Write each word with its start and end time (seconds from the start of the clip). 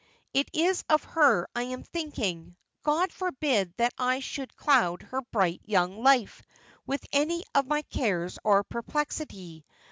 It 0.33 0.49
is 0.51 0.83
of 0.89 1.03
her 1.03 1.47
I 1.55 1.61
am 1.61 1.83
thinking. 1.83 2.57
God 2.81 3.11
forbid 3.13 3.71
that 3.77 3.93
I 3.99 4.19
should 4.19 4.55
cloud 4.55 5.03
her 5.03 5.21
bright 5.21 5.61
young 5.63 6.01
life 6.01 6.41
with 6.87 7.05
any 7.13 7.43
of 7.53 7.67
my 7.67 7.83
cares 7.83 8.39
or 8.43 8.63
perplexity. 8.63 9.63